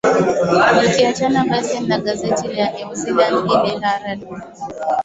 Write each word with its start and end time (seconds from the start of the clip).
nikiachana 0.81 1.45
basin 1.49 1.83
na 1.89 1.97
gazeti 2.05 2.47
la 2.47 2.67
new 2.71 2.95
zealand 2.95 3.47
hili 3.51 3.79
herald 3.81 4.21